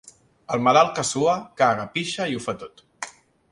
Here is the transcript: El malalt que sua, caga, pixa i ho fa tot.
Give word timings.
El 0.55 0.63
malalt 0.67 0.89
que 0.99 1.03
sua, 1.09 1.35
caga, 1.63 1.87
pixa 1.99 2.29
i 2.35 2.39
ho 2.39 2.43
fa 2.49 2.59
tot. 2.65 2.85